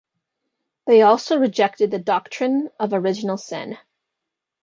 [0.87, 3.77] They also rejected the doctrine of original sin.